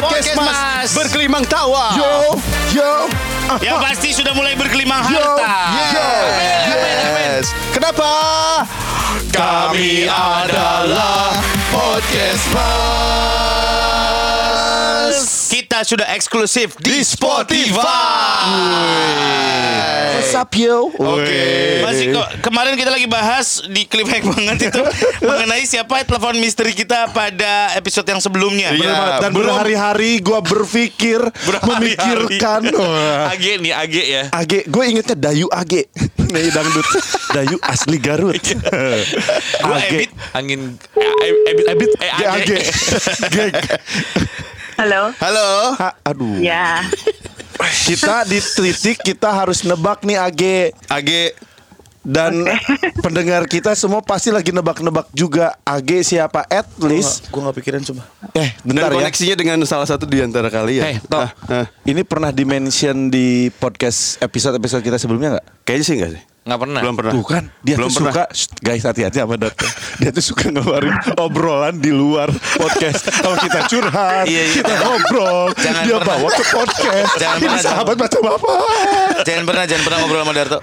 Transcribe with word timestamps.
Podcast 0.00 0.32
Podcast 0.32 0.38
Mas 0.38 0.56
Mas. 0.56 0.90
berkelimang 0.94 1.44
tawa. 1.44 1.92
Yo, 1.92 2.12
yo. 2.72 2.92
Yang 3.60 3.76
pasti 3.82 4.08
sudah 4.14 4.32
mulai 4.32 4.54
berkelimang 4.54 5.02
Yo, 5.06 5.18
harta. 5.18 5.52
yo, 5.90 6.08
Yes. 6.70 7.50
Kenapa? 7.72 8.10
Kami 9.28 10.06
adalah 10.06 11.36
Podcast 11.68 12.44
Mas. 12.52 13.79
Kita 15.80 15.96
sudah 15.96 16.12
eksklusif 16.12 16.76
di, 16.76 16.92
Di 16.92 17.00
Spotify. 17.00 17.72
What's 20.12 20.36
up 20.36 20.52
yo? 20.52 20.92
Oke. 20.92 21.40
Masih 21.80 22.12
kok 22.12 22.28
kemarin 22.44 22.76
kita 22.76 22.92
lagi 22.92 23.08
bahas 23.08 23.64
di 23.64 23.88
klip 23.88 24.04
hack 24.04 24.28
banget 24.28 24.68
itu 24.68 24.82
mengenai 25.24 25.64
siapa 25.64 26.04
telepon 26.04 26.36
misteri 26.36 26.76
kita 26.76 27.08
pada 27.16 27.72
episode 27.72 28.04
yang 28.04 28.20
sebelumnya. 28.20 28.76
Iya. 28.76 29.24
Dan 29.24 29.32
belum- 29.32 29.56
berhari-hari 29.56 30.20
gue 30.20 30.36
berpikir, 30.44 31.16
Berhari-hari. 31.48 31.96
memikirkan. 32.28 32.60
Age 33.32 33.52
nih, 33.56 33.72
Age 33.72 34.02
ya. 34.04 34.22
Age, 34.36 34.68
gue 34.68 34.84
ingetnya 34.84 35.16
Dayu 35.16 35.48
Age. 35.48 35.88
Nih 36.30 36.52
dangdut. 36.52 36.84
Dayu 37.32 37.56
asli 37.64 37.96
Garut. 37.96 38.36
Gua 39.64 39.80
Age. 39.80 39.88
Ebit. 39.96 40.10
Angin 40.30 40.76
Ebit 41.48 41.66
Ebit 41.66 41.90
eh 41.96 42.10
Ge 42.12 42.26
Age. 42.28 42.58
Halo. 44.80 45.12
Halo. 45.20 45.76
Ha, 45.76 45.92
aduh. 46.08 46.40
Ya. 46.40 46.80
Kita 47.84 48.24
di 48.24 48.40
titik 48.40 49.04
kita 49.04 49.28
harus 49.28 49.60
nebak 49.60 50.08
nih 50.08 50.16
Age. 50.16 50.72
Age. 50.88 51.36
Dan 52.00 52.48
pendengar 53.04 53.44
kita 53.44 53.76
semua 53.76 54.00
pasti 54.00 54.32
lagi 54.32 54.56
nebak-nebak 54.56 55.12
juga 55.12 55.52
Age 55.68 56.00
siapa 56.00 56.48
at 56.48 56.64
least. 56.80 57.28
Gue 57.28 57.44
gak 57.44 57.60
pikirin 57.60 57.84
coba. 57.84 58.08
Eh, 58.32 58.56
Dan 58.64 58.72
bentar 58.72 58.88
ya. 58.88 59.04
koneksinya 59.04 59.36
dengan 59.36 59.60
salah 59.68 59.84
satu 59.84 60.08
di 60.08 60.16
antara 60.24 60.48
kalian. 60.48 60.96
Eh, 60.96 60.96
Tok. 61.04 61.28
Ah, 61.28 61.30
ah. 61.52 61.66
Ini 61.84 62.00
pernah 62.08 62.32
di-mention 62.32 63.12
di 63.12 63.52
podcast 63.52 64.16
episode-episode 64.24 64.80
kita 64.80 64.96
sebelumnya 64.96 65.36
nggak? 65.36 65.46
Kayaknya 65.68 65.84
sih 65.84 65.94
enggak 66.00 66.12
sih? 66.16 66.22
Gak 66.40 66.56
pernah. 66.58 66.80
Belum 66.80 66.96
pernah. 66.96 67.12
Tuh 67.12 67.22
kan, 67.22 67.44
dia 67.60 67.76
Belum 67.76 67.86
tuh 67.86 68.00
pernah. 68.00 68.12
suka 68.16 68.24
Shh, 68.32 68.48
guys 68.58 68.82
hati-hati 68.82 69.18
sama 69.18 69.36
Dot. 69.36 69.52
Dia 69.96 70.08
tuh 70.08 70.24
suka 70.24 70.48
ngeluarin 70.48 70.92
obrolan 71.16 71.76
di 71.76 71.90
luar 71.90 72.26
podcast. 72.56 73.12
Kalau 73.12 73.36
kita 73.36 73.60
curhat, 73.66 74.24
Iya, 74.24 74.42
iya. 74.42 74.54
kita 74.56 74.72
ngobrol, 74.78 75.52
Jangan 75.54 75.82
dia 75.84 75.94
pernah. 75.94 76.08
bawa 76.10 76.28
ke 76.30 76.44
podcast. 76.46 77.10
Jangan 77.14 77.36
Ini 77.36 77.44
pernah, 77.46 77.60
sahabat 77.62 77.96
macam 77.98 78.20
apa? 78.30 78.52
Jangan 79.20 79.44
pernah 79.44 79.64
jangan 79.64 79.82
pernah 79.84 79.98
ngobrol 80.00 80.20
sama 80.20 80.32
Darto. 80.32 80.58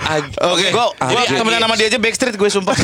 Oke, 0.48 0.66
gua 0.72 0.86
gua 0.92 1.22
Age. 1.22 1.36
temenan 1.36 1.62
sama 1.62 1.76
dia 1.76 1.88
aja 1.88 2.00
backstreet 2.00 2.36
gue 2.36 2.50
sumpah. 2.50 2.78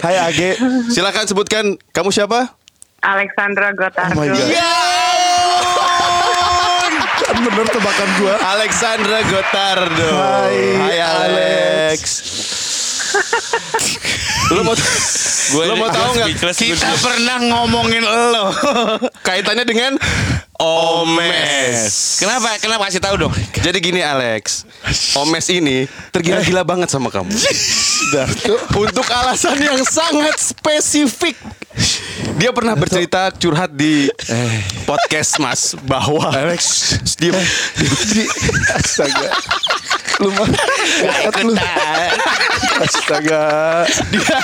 Hai 0.00 0.16
Age. 0.26 0.58
Silakan 0.88 1.24
sebutkan 1.24 1.64
kamu 1.90 2.10
siapa? 2.10 2.50
Alexandra 3.00 3.70
Gotardo. 3.72 4.14
Oh 4.14 4.20
my 4.20 4.26
God. 4.26 4.38
Kan 4.38 4.91
bener 7.40 7.66
tebakan 7.68 8.08
gua. 8.20 8.34
Alexandra 8.56 9.18
Gotardo. 9.24 10.10
Hai, 10.12 10.60
Hai 10.76 10.98
Alex. 11.00 12.00
lu 14.52 14.60
mau 14.64 14.76
Gue 15.52 15.64
lu 15.68 15.74
mau 15.76 15.92
tahu 15.92 16.16
nggak 16.16 16.56
Kita 16.56 16.90
pernah 17.02 17.36
ngomongin 17.44 18.00
lo. 18.04 18.48
kaitannya 19.20 19.68
dengan 19.68 20.00
Omes? 20.62 22.22
Kenapa? 22.22 22.54
Kenapa 22.62 22.86
kasih 22.86 23.02
tahu 23.02 23.26
dong? 23.26 23.34
Jadi 23.58 23.78
gini 23.82 23.98
Alex, 23.98 24.62
Omes 25.18 25.50
ini 25.50 25.90
tergila-gila 26.14 26.62
banget 26.62 26.86
sama 26.86 27.10
kamu. 27.10 27.34
Darto. 28.14 28.54
Untuk 28.78 29.06
alasan 29.10 29.58
yang 29.58 29.82
sangat 29.82 30.38
spesifik. 30.38 31.34
Dia 32.38 32.54
pernah 32.54 32.78
bercerita 32.78 33.34
curhat 33.34 33.74
di 33.74 34.06
podcast 34.86 35.42
Mas 35.42 35.74
bahwa 35.82 36.30
Alex. 36.30 36.94
dia 37.18 37.34
Di, 38.14 38.22
astaga. 38.70 39.34
Lu 40.22 40.30
mah 40.30 40.46
lu. 41.42 41.54
Astaga. 42.86 43.42
dia 44.14 44.36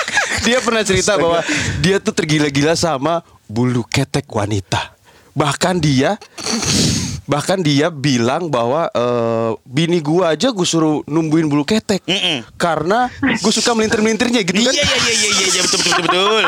dia 0.43 0.57
pernah 0.59 0.83
cerita 0.83 1.15
Astaga. 1.15 1.23
bahwa 1.23 1.39
dia 1.79 1.97
tuh 2.03 2.11
tergila-gila 2.11 2.75
sama 2.75 3.23
bulu 3.47 3.87
ketek 3.87 4.27
wanita. 4.27 4.98
Bahkan 5.39 5.79
dia 5.79 6.19
bahkan 7.29 7.61
dia 7.61 7.93
bilang 7.93 8.49
bahwa 8.49 8.89
eh, 8.89 9.51
bini 9.61 10.01
gua 10.01 10.33
aja 10.33 10.49
gue 10.49 10.65
suruh 10.65 11.05
numbuhin 11.05 11.45
bulu 11.45 11.61
ketek 11.61 12.01
Mm-mm. 12.09 12.41
karena 12.57 13.05
gue 13.21 13.53
suka 13.53 13.77
melintir-melintirnya 13.77 14.41
gitu 14.41 14.65
kan. 14.65 14.73
Iya 14.73 14.81
iya 14.81 14.97
iya 14.97 15.13
iya 15.13 15.29
iya 15.47 15.61
betul 15.61 15.77
betul 15.79 15.93
betul 15.93 16.03
betul. 16.09 16.45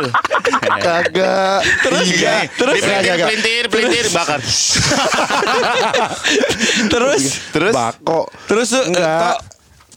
Kagak. 0.81 1.59
Terus 1.85 2.05
Iya, 2.09 2.35
terus 2.49 2.75
pelintir 2.81 3.21
pelintir 3.21 3.63
pelintir 3.69 4.05
bakar. 4.09 4.41
terus 6.91 7.21
terus 7.53 7.73
Bako. 7.73 8.21
terus 8.49 8.69
Enggak. 8.73 9.37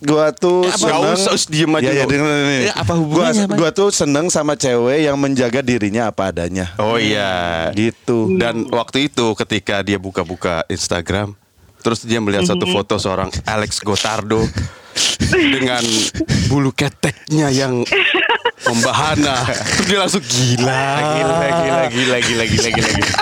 Gua 0.05 0.31
tuh 0.37 0.69
Apa? 0.69 0.77
seneng 0.77 1.17
usah, 1.17 1.33
us 1.33 1.45
diem 1.49 1.73
aja 1.73 1.89
Ya, 1.89 2.05
ya, 2.05 2.05
ini. 2.05 2.69
Ya, 2.69 2.75
apa 2.77 2.93
Gua, 2.93 3.01
hubungannya, 3.01 3.45
Mas? 3.49 3.57
gua 3.57 3.71
tuh 3.73 3.89
seneng 3.89 4.29
sama 4.29 4.53
cewek 4.55 5.09
yang 5.09 5.17
menjaga 5.17 5.65
dirinya 5.65 6.13
apa 6.13 6.29
adanya. 6.29 6.77
Oh 6.77 7.01
iya, 7.01 7.73
Gitu. 7.73 8.37
Dan 8.37 8.69
waktu 8.69 9.09
itu 9.09 9.33
ketika 9.35 9.81
dia 9.81 9.97
buka-buka 9.97 10.63
Instagram, 10.69 11.33
terus 11.81 12.05
dia 12.05 12.21
melihat 12.21 12.45
satu 12.45 12.69
foto 12.69 13.01
seorang 13.01 13.33
Alex 13.49 13.81
Gotardo 13.81 14.45
dengan 15.33 15.81
bulu 16.47 16.71
keteknya 16.71 17.49
yang 17.49 17.83
membahana. 18.65 19.45
Terus 19.49 19.87
dia 19.89 19.99
langsung 20.01 20.25
gila. 20.25 20.85
Gila 21.01 21.35
gila 21.49 21.83
gila 21.91 22.19
gila 22.21 22.45
gila 22.47 22.69
gila 22.71 22.91
gila. 22.93 23.13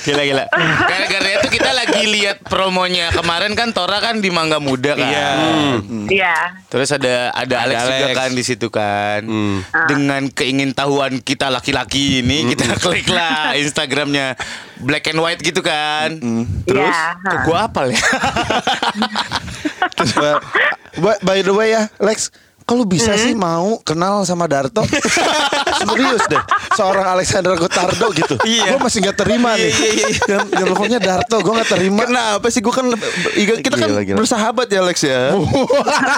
Gila 0.00 0.22
gila. 0.22 0.44
Gara-gara 0.80 1.28
itu 1.34 1.48
kita 1.50 1.70
lagi 1.70 2.02
lihat 2.08 2.40
promonya 2.42 3.12
kemarin 3.12 3.52
kan 3.52 3.68
Tora 3.70 4.00
kan 4.00 4.18
di 4.18 4.28
Mangga 4.28 4.56
Muda 4.56 4.94
kan. 4.94 5.04
Iya. 5.04 5.28
Iya. 6.08 6.36
Terus 6.66 6.88
ada 6.90 7.30
ada 7.30 7.54
Alex, 7.60 7.76
juga 7.78 8.06
Alex. 8.06 8.16
kan 8.16 8.30
di 8.30 8.42
situ 8.42 8.66
kan. 8.68 9.20
Hmm. 9.22 9.58
Dengan 9.86 10.22
keingintahuan 10.26 11.20
kita 11.20 11.48
laki-laki 11.48 12.20
ini 12.20 12.48
kita 12.48 12.74
klik 12.82 13.06
lah 13.06 13.52
Instagramnya 13.54 14.40
black 14.78 15.04
and 15.06 15.20
white 15.20 15.40
gitu 15.40 15.60
kan. 15.60 16.16
Terus 16.64 16.88
Iya. 16.90 17.20
kok 17.20 17.38
gua 17.44 17.58
apal 17.66 17.92
ya? 17.92 18.00
Terus, 19.92 20.12
by, 20.96 21.16
by 21.20 21.38
the 21.40 21.52
way 21.52 21.72
ya, 21.72 21.88
Lex, 21.98 22.32
kalau 22.70 22.84
bisa 22.84 23.10
sih 23.12 23.34
mau 23.34 23.82
kenal 23.82 24.22
sama 24.22 24.46
Darto 24.46 24.86
Serius 25.80 26.22
deh 26.26 26.38
Seorang 26.70 27.02
Alexander 27.10 27.56
Gotardo 27.56 28.12
gitu 28.12 28.38
Iya. 28.42 28.70
Gue 28.70 28.80
masih 28.80 29.02
gak 29.02 29.18
terima 29.18 29.56
nih 29.56 29.72
Yang, 30.22 30.46
yang 30.52 30.66
teleponnya 30.66 31.00
Darto 31.00 31.36
Gue 31.40 31.54
gak 31.56 31.70
terima 31.72 32.04
Kenapa 32.04 32.46
sih 32.46 32.60
gue 32.60 32.70
kan 32.70 32.86
kita 33.34 33.74
kan 33.74 33.88
Gila, 33.88 34.02
gila. 34.04 34.16
bersahabat 34.16 34.66
ya 34.66 34.78
Alex 34.80 34.98
ya. 35.02 35.34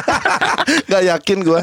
Gak 0.90 1.02
yakin 1.04 1.38
gue 1.40 1.60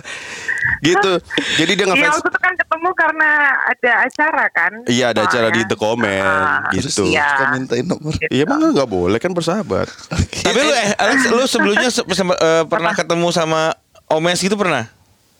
gitu. 0.80 1.14
Jadi 1.58 1.72
dia 1.74 1.82
Iya 1.82 1.92
ngefans. 1.92 2.14
waktu 2.16 2.30
itu 2.30 2.40
kan 2.40 2.54
ketemu 2.56 2.90
karena 2.94 3.30
ada 3.66 3.92
acara 4.02 4.46
kan. 4.50 4.72
Iya 4.86 5.06
ada 5.10 5.22
acara 5.26 5.48
di. 5.50 5.62
The 5.66 5.76
Comment 5.76 6.24
Ah, 6.24 6.72
gitu. 6.72 7.04
Iya. 7.06 7.26
Suka 7.28 7.46
mintain 7.52 7.84
nomor 7.84 8.14
Iya 8.24 8.44
emang 8.44 8.72
nggak 8.72 8.88
boleh 8.88 9.18
kan 9.18 9.32
bersahabat. 9.32 9.88
Tapi 10.46 10.56
lu 10.58 10.72
eh 10.72 10.90
Alex, 10.96 11.20
lu 11.28 11.44
sebelumnya 11.44 11.90
se- 11.90 12.06
sem- 12.08 12.32
eh, 12.34 12.64
pernah 12.66 12.94
ketemu 12.94 13.28
sama 13.30 13.76
Omes 14.10 14.40
gitu 14.40 14.56
pernah? 14.56 14.90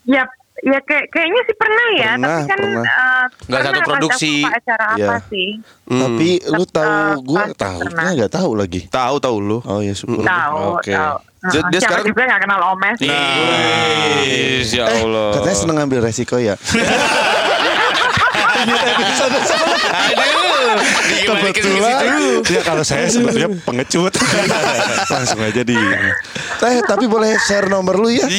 Ya, 0.06 0.24
ya 0.60 0.80
kayak 0.80 1.10
kayaknya 1.10 1.42
sih 1.44 1.56
pernah 1.56 1.88
ya, 1.92 2.12
Pernah, 2.14 2.38
tapi 2.38 2.46
kan 2.46 2.58
pernah. 2.60 2.84
eh, 2.84 3.26
Nggak 3.50 3.60
pernah 3.60 3.72
satu 3.72 3.82
produksi. 3.84 4.34
acara 4.44 4.86
Iya. 4.94 5.08
apa 5.08 5.16
sih? 5.26 5.50
Tapi 5.86 6.30
lu 6.48 6.64
tahu 6.64 6.86
eh, 6.86 7.14
Gue 7.20 7.44
tahu 7.56 7.80
pernah. 7.82 8.08
Gak 8.16 8.32
tahu 8.32 8.52
lagi 8.54 8.82
Tahu 8.88 9.16
tahu 9.18 9.38
lu. 9.40 9.58
Oh 9.64 9.80
ya 9.80 9.92
syukur 9.92 10.22
Tahu, 10.22 10.58
Oke 10.76 10.92
tahu. 10.92 11.18
Dia- 11.42 11.50
Heeh, 11.56 11.72
dia 11.72 11.80
sekarang- 11.80 12.06
juga 12.06 12.22
nggak 12.26 12.42
kenal 12.42 12.62
Omes. 12.70 12.98
Iya. 13.00 13.18
ya 14.62 14.84
Eh, 14.86 15.02
Allah. 15.02 15.30
katanya 15.34 15.58
seneng 15.58 15.76
ngambil 15.80 16.00
resiko 16.04 16.36
ya 16.36 16.54
ke 16.60 16.68
situ. 16.68 16.94
Kebetulan. 21.54 22.44
Ya 22.48 22.62
kalau 22.64 22.84
saya 22.86 23.10
sebenarnya 23.14 23.50
pengecut. 23.66 24.14
Langsung 25.14 25.42
aja 25.42 25.62
di 25.66 25.78
Eh 26.60 26.80
tapi 26.84 27.08
boleh 27.08 27.40
share 27.40 27.72
nomor 27.72 27.96
lu 27.98 28.12
ya? 28.12 28.28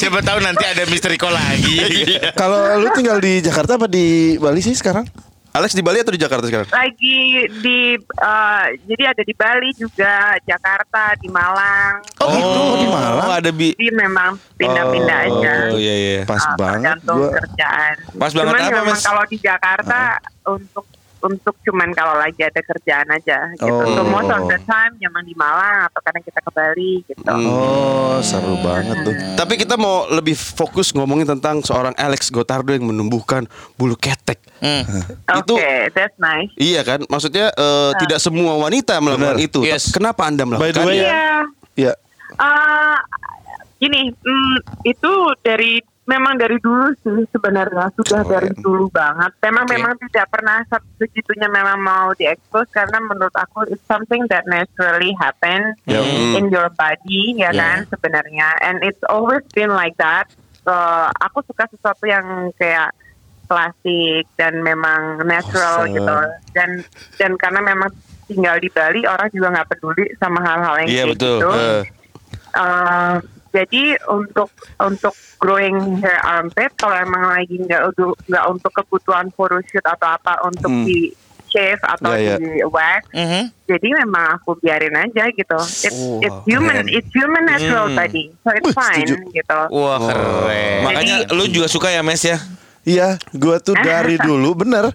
Siapa 0.00 0.20
tahu 0.24 0.38
nanti 0.40 0.64
ada 0.64 0.84
misteri 0.88 1.16
call 1.20 1.34
lagi. 1.36 2.04
Kalau 2.36 2.80
lu 2.80 2.88
tinggal 2.96 3.20
di 3.20 3.40
Jakarta 3.44 3.76
apa 3.76 3.86
di 3.88 4.36
Bali 4.40 4.60
sih 4.64 4.76
sekarang? 4.76 5.04
Alex 5.50 5.74
di 5.74 5.82
Bali 5.82 5.98
atau 5.98 6.14
di 6.14 6.20
Jakarta 6.20 6.46
sekarang? 6.46 6.70
Lagi 6.70 7.18
di 7.58 7.78
eh, 7.98 8.64
jadi 8.86 9.02
ada 9.10 9.22
di 9.22 9.34
Bali 9.34 9.70
juga, 9.74 10.38
Jakarta, 10.40 11.18
di 11.18 11.26
Malang. 11.26 12.06
Oh, 12.18 12.30
gitu 12.30 12.60
di 12.76 12.86
Malang 12.86 13.18
Oh, 13.20 13.32
ada 13.32 13.50
bi 13.50 13.74
Jadi 13.74 13.90
memang 13.90 14.38
pindah-pindah 14.54 15.18
aja. 15.26 15.52
Oh 15.66 15.74
iya 15.74 15.94
iya. 15.96 16.18
Pas 16.22 16.38
Ah, 16.40 16.54
banget 16.54 16.94
tergantung 16.94 17.18
gua 17.18 17.30
kerjaan. 17.34 17.94
Pas 18.14 18.30
banget 18.30 18.46
Cuman 18.46 18.62
apa, 18.62 18.78
memang 18.78 18.94
Mas? 18.94 19.02
kalau 19.02 19.24
di 19.26 19.36
Jakarta 19.36 19.98
untuk 20.46 20.84
untuk 21.20 21.54
cuman 21.60 21.92
kalau 21.92 22.16
lagi 22.16 22.40
ada 22.40 22.58
kerjaan 22.58 23.08
aja 23.08 23.52
gitu. 23.54 23.68
Oh. 23.68 23.92
So 23.92 24.00
most 24.04 24.28
of 24.28 24.42
the 24.46 24.58
time 24.64 24.96
memang 24.96 25.22
di 25.22 25.36
Malang 25.36 25.86
atau 25.86 26.00
kadang 26.00 26.20
kita 26.20 26.40
ke 26.40 26.50
Bali 26.50 27.04
gitu. 27.04 27.20
Oh, 27.24 28.16
seru 28.20 28.56
banget 28.60 29.04
tuh. 29.04 29.14
Tapi 29.36 29.54
kita 29.54 29.76
mau 29.76 30.08
lebih 30.08 30.32
fokus 30.32 30.90
ngomongin 30.90 31.28
tentang 31.28 31.60
seorang 31.60 31.92
Alex 31.94 32.28
Gotardo 32.28 32.72
yang 32.72 32.88
menumbuhkan 32.88 33.44
bulu 33.74 33.94
ketek. 33.94 34.40
Oke, 34.60 34.88
Itu 35.40 35.54
that's 35.92 36.16
nice. 36.16 36.52
iya 36.56 36.80
kan? 36.80 37.04
Maksudnya 37.04 37.52
eh, 37.52 37.90
tidak 37.98 38.18
semua 38.18 38.56
wanita 38.56 38.96
melakukan 38.98 39.36
Benar. 39.36 39.44
itu. 39.44 39.60
Yes. 39.60 39.92
Kenapa 39.92 40.24
Anda 40.24 40.44
By 40.44 40.72
the 40.72 40.80
melakukan? 40.80 40.86
way, 40.88 40.98
Iya. 41.00 41.28
Iya. 41.76 41.92
Eh, 42.30 42.98
gini, 43.76 44.12
mm, 44.12 44.56
itu 44.84 45.12
dari 45.40 45.80
memang 46.10 46.34
dari 46.34 46.58
dulu 46.58 46.90
sih 46.98 47.22
sebenarnya 47.30 47.94
sudah 47.94 48.26
dari 48.26 48.50
dulu 48.58 48.90
banget. 48.90 49.30
Memang 49.40 49.64
Oke. 49.64 49.72
memang 49.72 49.92
tidak 50.02 50.26
pernah 50.28 50.58
se- 50.66 50.90
segitunya 50.98 51.46
memang 51.46 51.78
mau 51.78 52.10
diekspos 52.12 52.66
karena 52.68 52.98
menurut 53.00 53.30
aku 53.32 53.70
it's 53.70 53.86
something 53.86 54.26
that 54.26 54.42
naturally 54.44 55.14
happen 55.14 55.78
Ya. 55.86 56.02
in 56.34 56.50
your 56.50 56.66
body 56.74 57.38
ya 57.38 57.54
kan 57.54 57.86
sebenarnya. 57.86 58.58
And 58.60 58.82
it's 58.82 59.00
always 59.06 59.46
been 59.50 59.70
like 59.70 59.94
that. 59.96 60.26
So, 60.60 60.74
aku 61.16 61.46
suka 61.46 61.70
sesuatu 61.70 62.04
yang 62.04 62.50
kayak 62.54 62.90
klasik 63.46 64.26
dan 64.34 64.60
memang 64.60 65.22
natural 65.22 65.86
Awesome. 65.86 65.94
gitu. 65.94 66.16
Dan 66.52 66.70
dan 67.16 67.30
karena 67.36 67.60
memang 67.64 67.90
tinggal 68.26 68.58
di 68.58 68.68
Bali 68.68 69.02
orang 69.04 69.30
juga 69.30 69.48
nggak 69.50 69.68
peduli 69.68 70.06
sama 70.16 70.38
hal-hal 70.40 70.74
yang 70.82 70.88
Iya, 70.88 71.04
kayak 71.06 71.12
betul. 71.14 71.38
gitu. 71.38 71.50
Eh, 71.54 71.82
Uh, 72.50 73.22
jadi 73.50 73.82
untuk 74.06 74.48
untuk 74.78 75.10
growing 75.36 75.74
hair 75.98 76.20
armpit 76.20 76.70
kalau 76.74 76.94
emang 76.96 77.34
lagi 77.34 77.56
nggak 77.56 77.82
nggak 78.26 78.44
untuk 78.46 78.72
kebutuhan 78.72 79.26
photoshoot 79.30 79.82
atau 79.84 80.08
apa 80.12 80.38
untuk 80.42 80.70
Hmm. 80.70 80.84
di 80.84 81.10
shave 81.46 81.82
atau 81.82 82.14
Ya, 82.14 82.22
ya. 82.24 82.34
di 82.38 82.62
wax 82.64 83.10
Mhm. 83.10 83.42
jadi 83.66 83.88
memang 83.98 84.38
aku 84.38 84.54
biarin 84.56 84.94
aja 84.94 85.26
gitu 85.28 85.58
it's, 85.82 85.90
Oh, 85.92 86.22
it's 86.22 86.38
human 86.46 86.78
keren. 86.78 86.86
it's 86.88 87.10
human 87.10 87.42
natural 87.42 87.86
Hmm. 87.86 87.98
body 87.98 88.30
so 88.36 88.48
it's 88.52 88.64
Wih, 88.64 88.76
fine 88.76 89.02
setuju. 89.02 89.14
gitu 89.34 89.60
Wah 89.68 89.98
keren. 89.98 90.78
Makanya 90.80 91.16
Jadi- 91.20 91.34
lu 91.34 91.44
juga 91.46 91.66
suka 91.66 91.90
ya 91.90 92.00
Mes 92.00 92.22
ya? 92.22 92.38
Iya, 92.80 93.08
gua 93.32 93.58
tuh 93.58 93.74
dari 93.82 94.16
dulu 94.16 94.56
bener. 94.56 94.94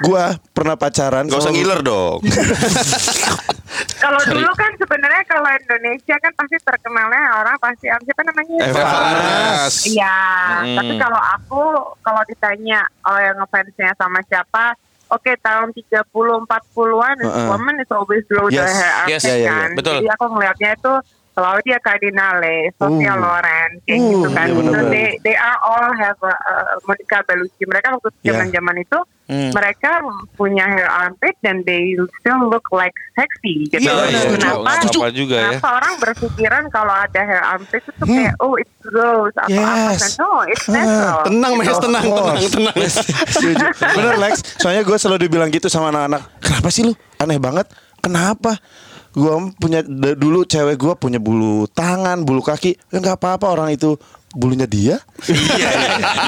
Gua 0.00 0.24
pernah 0.50 0.74
pacaran. 0.74 1.28
Gak 1.28 1.38
usah 1.38 1.52
ngiler 1.52 1.80
dong. 1.80 2.24
kalau 4.02 4.20
dulu 4.26 4.50
kan 4.56 4.72
sebenarnya 4.76 5.22
kalau 5.24 5.46
Indonesia 5.46 6.16
kan 6.16 6.32
pasti 6.34 6.56
terkenalnya 6.58 7.22
orang 7.36 7.56
pasti 7.60 7.86
apa 7.86 8.22
namanya 8.24 8.54
Eva 8.64 8.82
Arnas. 8.82 9.74
Iya, 9.86 10.18
Hmm. 10.60 10.76
tapi 10.76 10.92
kalau 10.96 11.20
aku 11.20 11.62
kalau 12.00 12.22
ditanya 12.26 12.80
oh 13.04 13.16
yang 13.16 13.36
ngefansnya 13.38 13.92
sama 13.94 14.20
siapa, 14.24 14.72
oke 15.08 15.30
tahun 15.38 15.68
30 15.72 16.04
40-an 16.44 17.16
Heeh. 17.20 17.46
woman 17.46 17.76
is 17.78 17.90
always 17.90 18.24
the 18.26 18.40
Yes. 18.50 18.72
hair 18.72 18.92
Yes. 19.06 19.22
armpit 19.22 19.24
Iya, 19.24 19.36
iya, 19.36 19.48
kan. 19.48 19.68
iya. 19.68 19.76
Betul. 19.76 19.94
Jadi 20.00 20.08
aku 20.10 20.24
ngelihatnya 20.28 20.70
itu 20.74 20.92
Claudia 21.40 21.78
Cardinale, 21.80 22.68
Sofia 22.74 23.12
Uh. 23.12 23.18
Loren, 23.18 23.70
kayak 23.82 23.96
Uh, 23.96 24.08
gitu 24.12 24.28
kan. 24.30 24.46
iya 24.46 24.60
So 24.60 24.80
they, 24.86 25.06
they 25.22 25.32
are 25.34 25.58
all 25.58 25.88
have 25.90 26.20
a, 26.20 26.34
uh, 26.36 26.76
Monica 26.84 27.24
Bellucci. 27.24 27.64
Mereka 27.64 27.96
waktu 27.96 28.08
Iya. 28.18 28.24
zaman-zaman 28.30 28.76
itu 28.78 28.98
Hmm. 29.24 29.54
mereka 29.54 30.02
punya 30.34 30.66
hair 30.66 30.90
armpit 30.90 31.38
dan 31.38 31.62
they 31.62 31.94
still 32.18 32.50
look 32.50 32.66
like 32.68 32.90
sexy 33.14 33.62
gitu. 33.64 33.78
Iya, 33.78 33.94
Nah, 33.94 34.04
iya, 34.04 34.20
kenapa? 34.26 34.58
nggak 34.58 34.82
apa-apa 34.82 35.08
juga 35.12 35.34
ya. 35.36 35.42
Kenapa 35.54 35.68
orang 35.72 35.92
berpikiran 35.96 36.62
kalau 36.68 36.90
ada 36.92 37.20
hair 37.22 37.44
armpit 37.46 37.78
itu 37.80 38.04
kayak 38.04 38.34
oh 38.36 38.58
it's 38.58 38.74
gross 38.82 39.30
atau 39.32 39.46
apa 39.46 39.62
Hmm. 39.70 39.86
Yes. 39.86 40.02
kan? 40.02 40.10
No, 40.18 40.30
it's 40.44 40.66
natural. 40.68 41.18
tenang, 41.22 41.52
Mes, 41.54 41.62
Gitu. 41.64 41.78
tenang, 41.80 42.04
Of 42.04 42.10
tenang, 42.12 42.34
course. 42.34 42.50
tenang. 42.50 42.76
Setuju. 43.30 43.64
Bener 43.94 44.14
Lex, 44.18 44.34
soalnya 44.58 44.82
gue 44.82 44.96
selalu 44.98 45.18
dibilang 45.22 45.48
gitu 45.48 45.66
sama 45.66 45.86
anak-anak. 45.88 46.22
Kenapa 46.40 46.68
sih 46.68 46.82
lu? 46.82 46.92
Aneh 47.16 47.38
banget. 47.38 47.70
Kenapa? 48.00 48.58
Gue 49.10 49.32
punya 49.58 49.82
dulu 50.14 50.46
cewek 50.46 50.76
gue 50.78 50.94
punya 50.94 51.18
bulu 51.18 51.66
tangan, 51.70 52.22
bulu 52.22 52.42
kaki. 52.42 52.78
Ya 52.94 53.02
nggak 53.02 53.18
apa-apa 53.18 53.50
orang 53.50 53.74
itu 53.74 53.98
bulunya 54.30 54.66
dia. 54.66 55.02
Iya, 55.26 55.70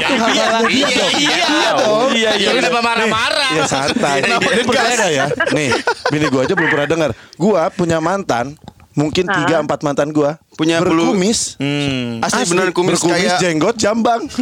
Itu 0.02 0.14
hak-haknya 0.18 0.66
dia 0.66 0.86
iya, 0.90 0.98
dong. 0.98 1.14
iya. 1.22 1.70
dong. 1.78 2.10
Iya, 2.10 2.30
iya. 2.34 2.48
Terus, 2.50 2.62
Kenapa 2.66 2.80
marah-marah? 2.82 3.50
Ya 3.54 3.64
santai. 3.70 4.18
Ini 4.26 4.62
percaya 4.66 4.94
nggak 4.98 5.12
ya? 5.14 5.26
Nih, 5.54 5.70
bini 6.10 6.26
gue 6.26 6.40
aja 6.42 6.54
belum 6.58 6.70
pernah 6.70 6.88
dengar. 6.90 7.10
Gue 7.38 7.62
punya 7.78 8.02
mantan, 8.02 8.58
mungkin 8.94 9.24
Ah. 9.24 9.36
tiga 9.38 9.56
empat 9.58 9.80
mantan 9.80 10.10
gue 10.10 10.30
Punya 10.52 10.78
bulu- 10.78 11.10
berkumis. 11.10 11.56
Hmm. 11.56 12.20
Asli 12.20 12.44
beneran 12.44 12.70
kumis 12.70 13.00
berkumis 13.00 13.16
kayak 13.24 13.40
jenggot 13.40 13.76
jambang. 13.76 14.20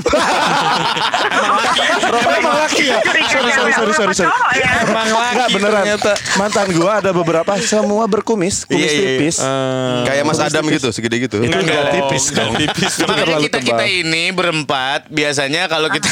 Emang 2.10 2.56
laki 2.58 2.84
ya? 2.84 2.98
Sorry 3.28 3.50
sorry 3.52 3.72
sorry 3.72 3.92
sorry. 3.94 4.14
sorry. 4.16 4.26
Cowok 4.26 4.52
ya? 4.52 4.70
Emang 4.82 5.06
laki 5.08 5.30
Enggak 5.30 5.48
beneran. 5.52 5.82
ternyata. 5.84 6.12
Mantan 6.34 6.66
gua 6.72 6.90
ada 6.98 7.10
beberapa 7.12 7.52
semua 7.60 8.04
berkumis, 8.06 8.64
kumis 8.64 8.80
Iya, 8.80 8.90
iya, 8.90 8.98
iya. 8.98 9.10
tipis. 9.16 9.36
Eh. 9.38 9.98
kayak 10.04 10.22
Mas 10.24 10.40
Adam 10.40 10.64
gitu, 10.66 10.88
segede 10.90 11.16
gitu. 11.20 11.38
Itu 11.38 11.54
Enggak 11.54 11.84
tipis 11.92 12.24
dong. 12.32 12.52
tipis. 12.56 12.92
Makanya 13.00 13.36
kita 13.40 13.58
tebal. 13.58 13.68
kita 13.70 13.84
ini 13.86 14.24
berempat 14.30 15.06
biasanya 15.08 15.62
kalau 15.66 15.88
kita 15.88 16.10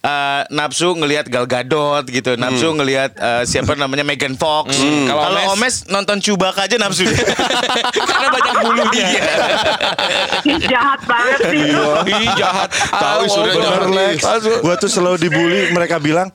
eh, 0.00 0.40
nafsu 0.48 0.94
ngelihat 0.94 1.26
Gal 1.26 1.44
Gadot 1.44 2.06
gitu, 2.06 2.34
nafsu 2.36 2.70
ngelihat 2.70 3.10
eh, 3.12 3.42
siapa 3.44 3.74
namanya 3.74 4.02
Megan 4.02 4.34
Fox. 4.34 4.78
Kalau 4.78 5.22
Kalau 5.26 5.40
Omes, 5.52 5.84
nonton 5.86 6.18
Chewbacca 6.18 6.64
aja 6.64 6.76
nafsu. 6.76 7.02
Karena 7.88 8.28
banyak 8.28 8.54
bulunya. 8.60 9.06
Ih, 10.44 10.58
jahat 10.68 11.00
banget 11.04 11.38
sih 11.48 11.62
lu. 11.72 11.84
Ih 12.06 12.30
jahat. 12.36 12.68
Tahu 12.90 13.22
Ah, 13.24 13.28
sudah 13.28 13.52
bener, 13.54 13.82
jahat. 13.82 13.90
Lex. 13.90 14.18
Gua 14.60 14.74
tuh 14.76 14.90
selalu 14.90 15.16
dibully, 15.20 15.60
mereka 15.72 15.96
bilang, 16.00 16.28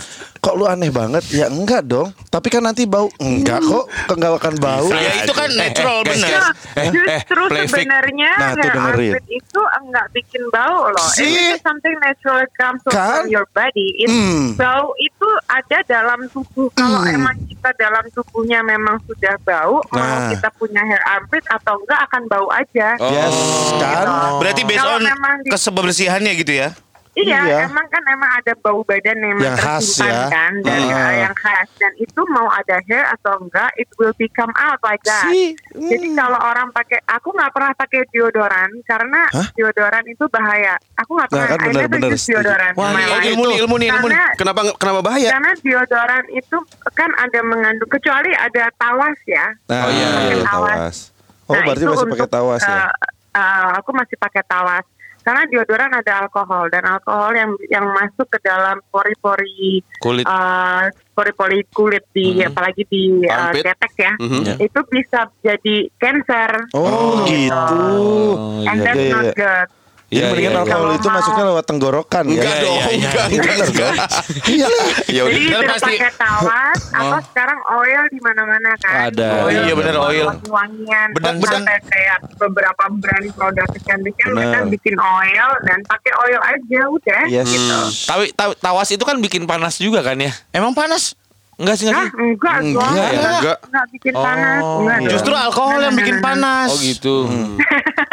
"Kok 0.46 0.56
lu 0.56 0.66
aneh 0.66 0.90
banget?" 0.90 1.26
Ya 1.30 1.46
enggak 1.48 1.82
dong. 1.84 2.14
Tapi 2.30 2.48
kan 2.48 2.62
nanti 2.62 2.86
bau. 2.86 3.10
Enggak 3.18 3.60
kok, 3.60 3.86
kok 4.06 4.16
enggak 4.16 4.38
akan 4.38 4.56
bau. 4.58 4.86
ya 4.88 5.12
itu 5.18 5.34
kan 5.34 5.50
natural 5.52 5.98
guys, 6.00 6.14
bener. 6.16 6.30
Nah, 6.36 6.54
Eh, 6.76 6.88
justru 6.92 7.42
eh, 7.42 7.50
playfake. 7.50 7.72
sebenarnya 7.82 8.32
Nah, 8.36 8.50
tuh 8.52 8.62
dengerin. 8.68 9.14
itu 9.26 9.62
enggak 9.80 10.06
bikin 10.12 10.44
bau 10.50 10.80
loh. 10.86 11.08
Is 11.18 11.58
something 11.60 11.96
natural 11.98 12.46
comes 12.54 12.84
Kan? 12.86 13.24
from 13.24 13.28
your 13.28 13.48
body. 13.50 13.90
It, 13.98 14.08
Hmm. 14.08 14.54
Bau 14.54 14.94
itu 14.98 15.28
ada 15.48 15.78
dalam 15.84 16.30
tubuh. 16.30 16.70
Kalau 16.72 17.02
emang 17.04 17.34
kita 17.46 17.74
dalam 17.76 18.06
tubuhnya 18.12 18.62
memang 18.62 19.02
sudah 19.04 19.34
bau, 19.42 19.82
mau 19.90 19.98
Nah. 19.98 20.30
kita 20.30 20.52
punya 20.54 20.80
hair 20.80 21.02
armpit 21.10 21.42
atau 21.48 21.74
enggak 21.78 22.00
akan 22.06 22.22
bau 22.28 22.48
aja. 22.50 22.94
Yes, 23.02 23.36
kan? 23.76 24.06
Berarti 24.38 24.62
based 24.64 24.78
Kalau 24.78 24.96
on 24.96 25.04
memang 25.04 25.36
kesebersihannya 25.48 26.34
gitu 26.36 26.54
ya. 26.54 26.70
Iya, 27.16 27.40
Iya. 27.42 27.58
emang 27.66 27.88
kan 27.88 28.04
emang 28.06 28.28
ada 28.28 28.52
bau 28.60 28.84
badan 28.84 29.16
yang, 29.16 29.40
Yang 29.40 29.56
khas 29.58 29.88
ya. 29.98 30.28
kan 30.28 30.52
dan 30.60 30.80
Ah. 30.84 31.16
yang 31.16 31.32
khas 31.34 31.64
dan 31.80 31.96
itu 31.96 32.22
mau 32.28 32.44
ada 32.50 32.76
hair 32.84 33.08
atau 33.10 33.40
enggak 33.40 33.72
it 33.76 33.88
will 33.96 34.12
become 34.14 34.52
out 34.54 34.76
like 34.84 35.00
that. 35.02 35.24
Si, 35.26 35.56
Jadi 35.72 36.12
kalau 36.12 36.36
orang 36.38 36.68
pakai 36.72 37.00
aku 37.06 37.32
nggak 37.32 37.52
pernah 37.52 37.72
pakai 37.72 38.04
deodoran 38.12 38.68
karena 38.84 39.32
Hah? 39.32 39.48
deodoran 39.56 40.04
itu 40.04 40.28
bahaya. 40.28 40.76
Aku 40.98 41.16
nggak 41.16 41.30
Nah, 41.30 41.40
pernah 41.40 41.48
kan 41.48 41.60
never 41.72 41.88
benar, 41.90 42.10
use 42.12 42.20
setuju. 42.22 42.36
deodoran. 42.44 42.72
Wah, 42.76 42.90
life. 42.92 43.26
ilmu 43.26 43.44
nih, 43.46 43.58
ilmu 43.58 43.76
nih, 43.78 43.88
ilmu 43.90 44.08
nih. 44.12 44.20
Kenapa 44.36 44.60
kenapa 44.76 45.00
bahaya? 45.02 45.30
Karena 45.32 45.52
deodoran 45.58 46.24
itu 46.30 46.58
kan 46.92 47.10
ada 47.16 47.40
mengandung 47.42 47.88
kecuali 47.88 48.32
ada 48.32 48.64
tawas 48.76 49.18
ya. 49.24 49.46
Nah, 49.66 49.82
Oh, 49.82 49.90
iya, 49.90 50.08
iya, 50.30 50.44
tawas. 50.44 51.16
Oh, 51.48 51.54
Nah, 51.54 51.64
berarti 51.64 51.86
masih 51.86 52.08
pakai 52.10 52.28
tawas 52.28 52.62
ya? 52.62 52.76
eh, 52.76 52.90
eh, 53.38 53.68
aku 53.80 53.90
masih 53.94 54.18
pakai 54.18 54.44
tawas. 54.44 54.84
Karena 55.26 55.42
deodoran 55.50 55.90
ada 55.90 56.22
alkohol 56.22 56.70
dan 56.70 56.86
alkohol 56.86 57.34
yang 57.34 57.52
yang 57.74 57.86
masuk 57.90 58.30
ke 58.30 58.38
dalam 58.46 58.78
pori-pori 58.94 59.82
Kulit. 59.98 60.22
eh, 60.22 60.86
pori-pori 61.18 61.66
kulit 61.74 62.06
di 62.14 62.46
apalagi 62.46 62.86
di 62.86 63.26
eh, 63.26 63.34
Armpit. 63.34 63.66
ketek 63.66 63.94
ya. 63.98 64.14
Mhm. 64.22 64.62
Itu 64.62 64.80
bisa 64.86 65.26
jadi 65.42 65.90
cancer. 65.98 66.70
Oh, 66.78 67.26
gitu. 67.26 67.58
Oh, 67.58 68.70
And 68.70 68.78
iya. 68.78 68.86
that's 68.86 69.02
iya, 69.02 69.14
not 69.18 69.26
iya. 69.26 69.34
good. 69.34 69.68
Jadi 70.06 70.14
Iya, 70.16 70.30
mendingan 70.30 70.46
iya, 70.48 70.60
alkohol 70.60 70.78
Kalau 70.78 70.94
itu 70.94 71.08
masuknya 71.10 71.44
lewat 71.46 71.66
tenggorokan 71.66 72.24
Enggak 72.26 72.46
ya. 72.46 72.62
dong, 72.62 72.78
iya, 72.78 72.86
iya. 72.86 72.94
enggak, 73.02 73.26
enggak, 73.26 73.42
Bener 73.50 73.68
enggak. 73.68 73.90
kan? 73.92 74.10
Iya 74.46 74.68
lah. 74.68 74.88
Ya 75.16 75.22
Jadi 75.26 75.66
pasti- 75.66 75.98
pakai 75.98 76.14
tawas 76.16 76.80
atau 77.02 77.20
sekarang 77.26 77.60
oil 77.74 78.02
di 78.06 78.20
mana-mana 78.20 78.72
kan. 78.78 78.96
Ada. 79.10 79.28
Oil, 79.44 79.62
Iya, 79.62 79.74
bener, 79.74 79.96
oil. 79.98 80.28
Terus 80.30 81.36
bedang. 81.36 81.38
sampai 81.58 81.78
kayak 81.84 82.18
beberapa 82.38 82.84
brand 82.92 83.28
produk 83.34 83.68
kecantikan 83.72 84.30
mereka 84.32 84.58
bikin 84.68 84.96
oil 84.96 85.50
dan 85.64 85.80
pakai 85.84 86.12
oil 86.20 86.40
aja 86.40 86.82
udah 86.88 87.24
Yes. 87.26 87.48
gitu. 87.48 87.78
Tapi 88.06 88.24
taw- 88.32 88.56
tawas 88.56 88.90
itu 88.90 89.02
kan 89.02 89.18
bikin 89.18 89.44
panas 89.44 89.76
juga 89.76 90.00
kan 90.02 90.16
ya? 90.16 90.30
Emang 90.52 90.72
panas? 90.72 91.18
Enggak 91.56 91.76
sih, 91.78 91.88
enggak 91.88 92.04
sih? 92.04 92.12
enggak, 92.12 92.56
Enggak 92.58 92.60
enggak, 92.60 92.92
ya? 92.92 93.08
enggak, 93.08 93.34
Enggak. 93.34 93.58
enggak 93.64 93.86
bikin 93.90 94.14
panas, 94.14 94.60
Oh, 94.60 94.76
enggak. 94.78 94.98
iya. 94.98 95.10
Justru 95.10 95.34
alkohol 95.34 95.80
yang 95.82 95.96
bikin 95.96 96.18
panas. 96.20 96.68
Oh 96.68 96.78
gitu. 96.78 97.16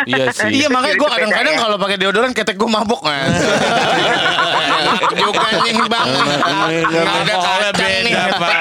iya 0.05 0.25
sih. 0.37 0.51
Iya 0.53 0.67
makanya 0.69 0.95
gue 0.95 1.09
kadang-kadang 1.11 1.55
ya. 1.55 1.61
kalau 1.61 1.77
pakai 1.77 1.97
deodoran 1.97 2.31
ketek 2.31 2.55
gue 2.55 2.69
mabok 2.69 3.03
kan. 3.03 3.29
juga 5.13 5.49
nih 5.61 5.75
bang. 5.83 6.09
Nggak 6.87 7.03
ada 7.03 7.33
Alkoholnya 7.33 7.71
kacang 7.73 7.91
nih. 8.01 8.13
beda, 8.13 8.39
Pak. 8.39 8.55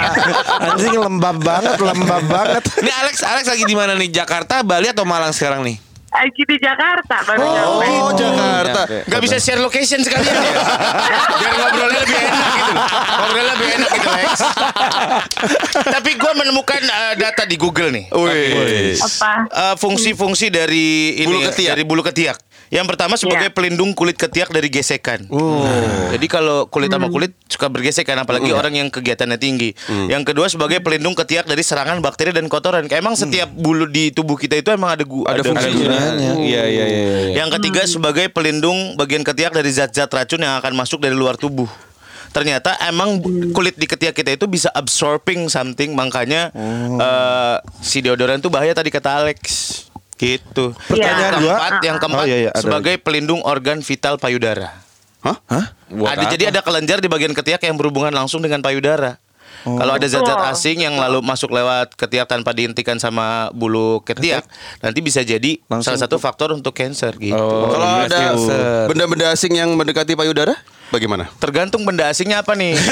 Anjing 0.64 0.96
lembab 0.98 1.38
banget, 1.40 1.76
lembab 1.78 2.24
banget. 2.26 2.64
Ini 2.76 2.92
Alex, 2.98 3.16
Alex 3.22 3.44
lagi 3.48 3.64
di 3.64 3.76
mana 3.76 3.94
nih? 3.94 4.10
Jakarta, 4.10 4.62
Bali 4.62 4.90
atau 4.90 5.06
Malang 5.06 5.30
sekarang 5.30 5.62
nih? 5.62 5.78
Lagi 6.12 6.44
di 6.44 6.58
Jakarta 6.60 7.16
baru 7.24 7.40
nyampe. 7.40 7.88
Oh, 8.04 8.12
Jakarta. 8.12 8.82
Gak 9.08 9.22
bisa 9.24 9.40
share 9.40 9.64
location 9.64 10.04
sekalian 10.04 10.36
ya 10.36 10.54
Biar 11.40 11.54
ngobrolnya 11.56 12.00
lebih 12.04 12.18
enak 12.20 12.48
gitu. 12.52 12.74
Ngobrolnya 13.16 13.46
lebih 13.56 13.68
enak 13.80 13.90
gitu 13.96 14.10
Lex 14.12 14.32
Tapi 15.88 16.12
gue 16.20 16.32
menemukan 16.36 16.82
eh, 16.84 17.14
data 17.16 17.44
di 17.48 17.56
Google 17.56 17.90
nih 17.96 18.06
Wih. 18.12 19.00
Apa? 19.00 19.34
Eh, 19.48 19.76
Fungsi-fungsi 19.80 20.52
dari 20.52 21.16
ini 21.24 21.32
Bulu 21.32 21.40
ya, 21.40 21.48
ketiak. 21.56 21.72
Dari 21.74 21.84
bulu 21.88 22.02
ketiak 22.04 22.38
yang 22.72 22.88
pertama 22.88 23.14
sebagai 23.14 23.48
Iya. 23.48 23.54
pelindung 23.54 23.92
kulit 23.92 24.16
ketiak 24.16 24.48
dari 24.48 24.68
gesekan. 24.68 25.28
Jadi 26.10 26.26
kalau 26.26 26.66
kulit 26.66 26.88
sama 26.88 27.08
kulit 27.08 27.36
suka 27.46 27.68
bergesekan 27.68 28.16
apalagi 28.18 28.50
orang 28.50 28.74
yang 28.74 28.88
kegiatannya 28.88 29.36
tinggi. 29.36 29.76
Yang 30.08 30.24
kedua 30.26 30.48
sebagai 30.48 30.80
pelindung 30.80 31.12
ketiak 31.12 31.44
dari 31.44 31.62
serangan 31.62 32.00
bakteri 32.00 32.32
dan 32.32 32.48
kotoran. 32.48 32.88
Kayak 32.88 33.04
emang 33.04 33.14
setiap 33.14 33.52
bulu 33.52 33.86
di 33.86 34.10
tubuh 34.10 34.36
kita 34.36 34.56
itu 34.56 34.72
emang 34.72 34.96
ada 34.96 35.04
gu- 35.04 35.28
Ada 35.28 35.44
fungsinya. 35.44 35.76
Gunanya. 35.78 36.32
Iya 36.38 36.64
iya 36.66 36.86
iya. 36.86 36.86
iya. 36.88 37.34
Yang 37.38 37.60
ketiga 37.60 37.82
sebagai 37.86 38.28
pelindung 38.28 38.96
bagian 38.96 39.22
ketiak 39.22 39.52
dari 39.52 39.68
zat-zat 39.68 40.08
racun 40.08 40.40
yang 40.40 40.56
akan 40.56 40.72
masuk 40.72 40.98
dari 40.98 41.14
luar 41.14 41.36
tubuh. 41.36 41.68
Ternyata 42.32 42.80
emang 42.82 43.20
kulit 43.52 43.76
di 43.76 43.84
ketiak 43.84 44.16
kita 44.16 44.32
itu 44.32 44.48
bisa 44.48 44.72
absorbing 44.72 45.52
something, 45.52 45.92
makanya 45.92 46.48
eh, 46.96 47.56
si 47.84 48.00
deodoran 48.00 48.40
itu 48.40 48.48
bahaya 48.48 48.72
tadi 48.72 48.88
kata 48.88 49.20
Alex. 49.20 49.40
Gitu. 50.22 50.78
Pertanyaan 50.86 51.18
yang 51.18 51.34
keempat, 51.42 51.72
yang 51.82 51.98
keempat 51.98 52.26
Oh, 52.26 52.30
iya, 52.30 52.38
iya, 52.46 52.52
sebagai 52.54 53.02
pelindung 53.02 53.42
organ 53.42 53.82
vital 53.82 54.22
payudara. 54.22 54.70
Hah? 55.26 55.38
Hah? 55.50 55.66
Buat 55.90 56.14
ada 56.14 56.24
apa? 56.30 56.32
jadi 56.38 56.44
ada 56.54 56.62
kelenjar 56.62 57.02
di 57.02 57.10
bagian 57.10 57.34
ketiak 57.34 57.62
yang 57.66 57.74
berhubungan 57.78 58.14
langsung 58.14 58.42
dengan 58.42 58.62
payudara. 58.62 59.18
Kalau 59.62 59.94
ada 59.94 60.08
zat-zat 60.10 60.42
Oh. 60.42 60.50
asing 60.50 60.82
yang 60.82 60.98
lalu 60.98 61.22
masuk 61.22 61.54
lewat 61.54 61.94
ketiak 61.94 62.26
tanpa 62.26 62.50
dihentikan 62.50 62.98
sama 62.98 63.54
bulu 63.54 64.02
ketiak, 64.02 64.42
nanti 64.82 65.00
bisa 65.06 65.22
jadi 65.22 65.62
Langsung 65.70 65.94
salah 65.94 66.02
satu 66.02 66.18
faktor 66.18 66.50
untuk 66.58 66.74
cancer 66.74 67.14
gitu. 67.22 67.38
Oh, 67.38 67.70
Kalau 67.70 67.86
iya, 68.02 68.10
ada 68.10 68.22
benda-benda 68.90 69.30
asing 69.30 69.54
yang 69.54 69.70
mendekati 69.78 70.18
payudara, 70.18 70.58
bagaimana? 70.92 71.32
Tergantung 71.40 71.82
benda 71.82 72.08
asingnya 72.08 72.44
apa 72.44 72.54
nih. 72.54 72.76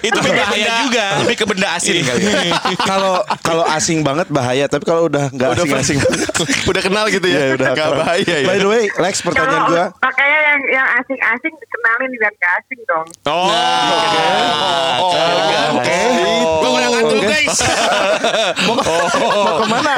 Itu 0.00 0.18
bahaya 0.20 0.84
juga. 0.84 1.04
Lebih 1.24 1.36
ke 1.36 1.44
benda 1.48 1.68
asing 1.74 2.02
kali 2.02 2.22
ya. 2.22 2.52
Kalau 2.90 3.14
kalau 3.40 3.64
asing 3.66 4.02
banget 4.02 4.28
bahaya, 4.28 4.64
tapi 4.66 4.84
kalau 4.84 5.08
udah 5.08 5.28
nggak 5.30 5.48
Udah 5.50 5.64
asing-asing 5.80 5.98
udah 6.66 6.82
kenal 6.82 7.04
gitu 7.08 7.26
ya? 7.26 7.38
Iya, 7.40 7.54
udah 7.56 7.68
Gak 7.72 7.76
kenal. 7.78 8.00
bahaya 8.00 8.34
ya? 8.36 8.46
By 8.46 8.58
the 8.58 8.68
way, 8.68 8.84
Lex 8.92 9.14
pertanyaan 9.22 9.62
gua. 9.66 9.84
makanya 9.98 10.38
yang 10.44 10.60
yang 10.70 10.86
asing-asing 10.98 11.52
dikenalin 11.54 12.10
biar 12.12 12.32
gak 12.36 12.52
asing 12.60 12.80
dong. 12.84 13.06
Oh. 13.26 13.48
Oke. 15.78 15.98
Gue 16.60 16.70
berangkat 16.70 17.04
dulu 17.06 17.22
guys. 17.24 17.58
Mau 18.66 18.74
ke 19.56 19.66
mana? 19.66 19.92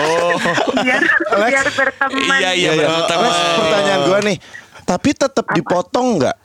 Biar 0.80 1.02
biar 1.42 1.66
berteman. 1.68 2.38
Iya 2.38 2.50
iya 2.52 2.70
Iya, 2.72 2.86
iya. 2.86 2.88
Lex, 3.02 3.34
pertanyaan 3.58 4.00
gua 4.06 4.18
nih. 4.22 4.36
Tapi 4.84 5.10
tetap 5.12 5.46
dipotong 5.50 6.18
nggak? 6.18 6.36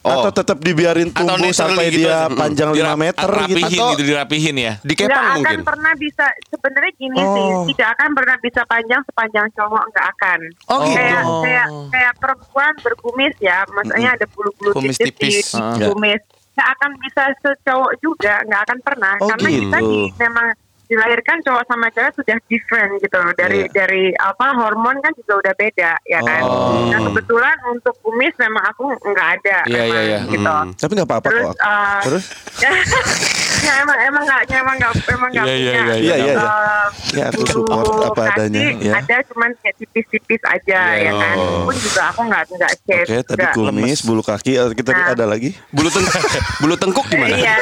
Oh. 0.00 0.14
Atau 0.14 0.30
tetap 0.32 0.58
dibiarin 0.58 1.10
tumbuh 1.10 1.50
sampai 1.50 1.90
gitu. 1.90 2.06
dia 2.06 2.30
panjang 2.30 2.70
5 2.70 2.80
meter 2.94 3.18
gitu? 3.18 3.34
Rapihin 3.34 3.66
Atau 3.76 3.90
gitu 3.92 4.02
dirapihin 4.06 4.56
ya. 4.56 4.72
Di 4.78 4.94
Nggak 4.94 5.04
kepang 5.04 5.26
akan 5.26 5.36
mungkin? 5.36 5.58
pernah 5.66 5.92
bisa 5.98 6.24
sebenarnya 6.48 6.92
gini 6.94 7.18
Oh. 7.18 7.34
sih 7.34 7.46
tidak 7.74 7.88
akan 7.98 8.10
pernah 8.14 8.36
bisa 8.38 8.60
panjang 8.64 9.02
sepanjang 9.04 9.46
cowok 9.52 9.84
nggak 9.90 10.06
akan 10.08 10.40
Oh, 10.66 10.78
gitu. 10.80 10.94
kayak 10.94 11.22
kayak 11.42 11.66
kayak 11.90 12.12
perempuan 12.16 12.72
berkumis 12.78 13.34
ya 13.38 13.58
maksudnya 13.68 14.10
ada 14.14 14.26
bulu-bulu 14.30 14.70
Kumis 14.72 14.96
tipis, 14.96 15.12
tipis. 15.12 15.46
di, 15.50 15.60
di 15.76 15.82
kumis 15.84 16.22
nggak 16.54 16.68
akan 16.74 16.90
bisa 16.98 17.22
secowok 17.38 17.92
juga 17.98 18.34
nggak 18.44 18.62
akan 18.64 18.78
pernah 18.80 19.14
Oh, 19.18 19.28
karena 19.28 19.48
kita 19.50 19.78
gitu. 19.78 19.90
di, 19.90 19.98
memang 20.16 20.46
dilahirkan 20.88 21.38
cowok 21.40 21.64
sama 21.64 21.86
cewek 21.88 22.12
sudah 22.14 22.36
different 22.46 22.96
gitu 22.96 23.14
loh 23.14 23.32
dari 23.32 23.60
Iya. 23.60 23.70
dari 23.70 24.04
apa 24.14 24.46
hormon 24.54 24.96
kan 24.98 25.12
juga 25.14 25.38
udah 25.38 25.54
beda 25.54 25.92
ya 26.02 26.20
kan 26.20 26.40
Oh. 26.40 26.88
nah 26.88 27.00
kebetulan 27.02 27.56
untuk 27.68 27.94
kumis 28.00 28.32
memang 28.36 28.64
aku 28.66 28.88
nggak 28.98 29.28
ada 29.38 29.58
Iya, 29.64 29.78
memang 29.78 29.92
iya, 29.94 30.00
iya. 30.02 30.18
gitu 30.26 30.56
Tapi 30.78 30.92
nggak 30.94 31.06
apa-apa 31.06 31.26
terus 31.28 31.44
kok. 31.44 31.56
eh, 31.58 32.00
Terus? 32.02 32.24
ya, 33.68 33.74
emang 33.78 33.98
emang 34.00 34.22
nggak 34.24 34.40
emang 34.50 34.74
nggak 34.74 34.92
emang 35.08 35.30
nggak 35.30 35.44
Iya, 35.44 35.54
iya, 35.54 35.70
punya 35.70 35.84
iya, 35.84 35.94
iya, 35.94 36.14
iya. 36.16 36.34
eh, 36.34 36.86
Ya, 37.10 37.24
aku 37.26 37.36
bulu 37.38 37.52
support 37.54 37.86
apa 38.02 38.22
kaki 38.22 38.32
adanya, 38.34 38.60
ya. 38.78 38.92
ada 38.94 39.16
cuman 39.24 39.50
kayak 39.58 39.74
tipis-tipis 39.76 40.42
aja 40.42 40.80
Iya, 40.90 41.02
ya 41.02 41.12
kan 41.14 41.36
oh. 41.36 41.62
pun 41.62 41.76
juga 41.76 42.02
aku 42.06 42.20
nggak 42.24 42.42
nggak 42.50 42.72
shave 42.80 43.06
Oke, 43.06 43.16
tadi 43.22 43.38
nggak 43.38 43.54
kumis, 43.54 43.98
bulu 44.02 44.22
kaki, 44.22 44.52
eh, 44.54 44.68
kita 44.72 44.90
Nah. 44.90 45.12
ada 45.12 45.24
lagi. 45.26 45.50
Bulu 45.68 45.88
tengkuk, 45.88 46.22
bulu 46.62 46.74
tengkuk 46.74 47.06
gimana? 47.06 47.36
Iya. 47.36 47.56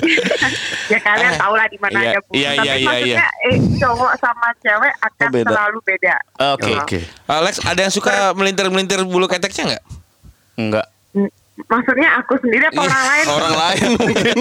ya 0.92 0.98
kalian 1.00 1.32
tahu 1.36 1.54
lah 1.54 1.66
di 1.66 1.78
mana 1.78 1.96
Iya, 1.96 2.08
ada 2.08 2.18
bulu. 2.20 2.34
iya, 2.34 2.50
Tapi 2.50 2.60
iya, 2.60 2.74
iya, 2.74 2.88
maksudnya 2.88 3.28
eh, 3.44 3.56
cowok 3.78 4.12
sama 4.18 4.48
cewek 4.58 4.92
akan 5.00 5.22
Oh, 5.22 5.32
beda. 5.32 5.48
selalu 5.48 5.78
beda. 5.84 6.14
Oke. 6.50 6.62
Gitu. 6.66 6.80
Oke. 6.80 7.00
Alex, 7.26 7.54
ada 7.62 7.80
yang 7.80 7.92
suka 7.92 8.12
melintir-melintir 8.32 9.00
bulu 9.04 9.24
keteknya 9.24 9.64
nggak? 9.70 9.84
Enggak. 10.56 10.86
Maksudnya 11.66 12.08
aku 12.22 12.38
sendiri 12.40 12.64
apa 12.70 12.80
orang 12.86 13.04
lain? 13.04 13.24
Orang 13.28 13.54
lain 13.58 13.88
mungkin. 14.00 14.38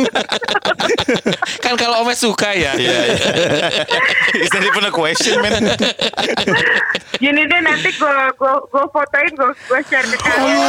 kan 1.60 1.74
kalau 1.76 2.06
Omes 2.06 2.22
suka 2.22 2.54
ya. 2.56 2.78
Iya, 2.78 3.00
iya. 3.10 3.18
Is 4.46 4.50
that 4.54 4.62
even 4.64 4.86
a 4.86 4.94
question, 4.94 5.42
man? 5.42 5.74
Gini 7.20 7.42
deh 7.50 7.62
nanti 7.66 7.90
gue 7.92 8.16
gue 8.38 8.54
gue 8.70 8.86
fotoin 8.94 9.32
gue 9.34 9.50
gue 9.68 9.80
share 9.90 10.06
ke 10.08 10.18
kalian. 10.22 10.60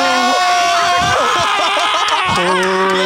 Oh 2.40 3.00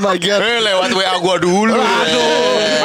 my 0.00 0.16
god. 0.18 0.40
Eh, 0.42 0.60
lewat 0.62 0.90
WA 0.94 1.14
gua 1.20 1.36
dulu. 1.38 1.74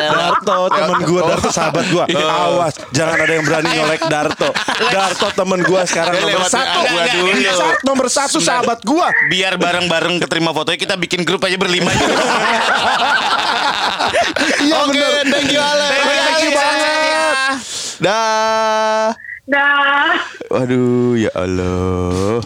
Darto 0.10 0.58
temen 0.74 1.00
gue 1.06 1.22
Darto 1.22 1.50
sahabat 1.54 1.86
gue 1.92 2.04
awas 2.25 2.74
jangan 2.89 3.18
ada 3.22 3.34
yang 3.34 3.46
berani 3.46 3.70
nyolek 3.78 4.01
Darto 4.10 4.50
Darto 4.89 5.28
temen 5.36 5.62
gue 5.62 5.82
sekarang 5.86 6.13
Dia 6.18 6.22
nomor 6.25 6.34
lewat 6.34 6.50
satu 6.50 6.80
WA 6.80 6.89
gua 6.89 7.04
dulu. 7.13 7.30
Nomor 7.86 8.08
satu 8.10 8.38
sahabat 8.42 8.80
gue 8.82 9.08
Biar 9.30 9.54
bareng-bareng 9.60 10.20
keterima 10.25 10.51
fotonya 10.56 10.80
kita 10.80 10.96
bikin 10.98 11.22
grup 11.28 11.46
aja 11.46 11.58
berlima. 11.60 11.92
iya 14.66 14.75
Oke, 14.86 14.98
bener 14.98 15.25
thank 15.30 15.51
you 15.51 15.62
Alex. 15.62 15.92
Thank 15.92 16.42
you 16.44 16.51
banget. 16.56 17.54
Dah. 18.00 19.12
Dah. 19.50 20.13
Waduh, 20.50 21.20
ya 21.20 21.32
Allah. 21.36 22.39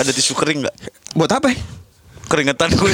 Ada 0.00 0.10
tisu 0.14 0.32
kering 0.38 0.64
nggak? 0.64 0.76
Buat 1.16 1.30
apa? 1.42 1.50
Keringetan 2.30 2.70
gue. 2.78 2.92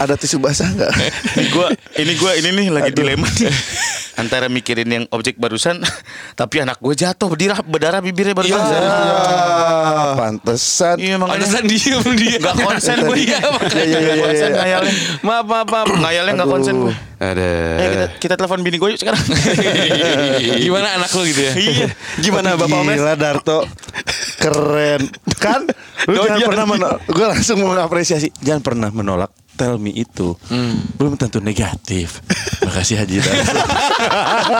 ada 0.00 0.16
tisu 0.16 0.40
basah 0.40 0.66
nggak 0.72 0.88
ini 1.36 1.46
gua 1.52 1.68
ini 2.00 2.12
gua 2.16 2.32
ini 2.32 2.48
nih 2.48 2.66
lagi 2.72 2.90
dilema 2.96 3.28
nih. 3.28 3.52
Antara 4.12 4.46
mikirin 4.52 4.88
yang 4.88 5.04
objek 5.08 5.40
barusan 5.40 5.80
tapi 6.40 6.60
anak 6.60 6.76
gue 6.78 6.92
jatuh 6.92 7.32
berdarah 7.32 7.64
berdarah 7.64 8.00
bibirnya 8.04 8.36
barusan. 8.36 8.60
Ah, 8.60 10.12
pantesan 10.16 10.96
Iya 11.00 11.16
makanya 11.16 11.48
Pantesan 11.48 11.64
diem 11.64 12.04
dia. 12.20 12.36
Gak 12.38 12.56
konsen 12.60 12.96
gue 13.08 13.16
iya, 13.24 13.38
iya, 13.40 13.98
Nggak 13.98 14.16
iya, 14.16 14.24
konsen 14.24 14.50
iya. 14.52 14.58
ngayalnya 14.60 14.92
Maaf 15.24 15.44
maaf 15.48 15.68
maaf. 15.72 15.86
Ngayalnya 15.88 16.32
gak 16.44 16.50
konsen 16.50 16.74
gue 16.84 16.94
Ada. 17.22 17.50
Eh 17.80 17.88
kita, 17.88 18.06
kita 18.20 18.34
telepon 18.36 18.60
bini 18.60 18.76
gue 18.76 18.88
yuk 18.92 19.00
sekarang 19.00 19.22
Gimana 20.64 20.88
anak 21.00 21.10
lu 21.16 21.22
gitu 21.26 21.40
ya? 21.42 21.52
Iya 21.56 21.86
Gimana 22.20 22.48
Bapak 22.60 22.78
Omes? 22.84 22.96
Gila 23.00 23.14
Darto 23.16 23.58
Keren 24.38 25.02
Kan 25.40 25.70
Lu 26.10 26.20
jangan 26.26 26.40
pernah 26.52 26.66
menolak 26.66 27.00
Gue 27.08 27.26
langsung 27.26 27.58
mengapresiasi 27.62 28.28
Jangan 28.42 28.62
pernah 28.62 28.90
menolak 28.92 29.30
Tell 29.52 29.76
me 29.76 29.92
itu 29.92 30.32
Belum 30.94 31.14
tentu 31.14 31.38
negatif 31.38 32.18
Makasih 32.64 32.96
Haji 32.98 33.20